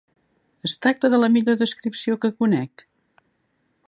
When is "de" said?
1.15-1.19